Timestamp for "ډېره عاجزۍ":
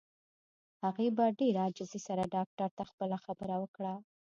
1.39-1.99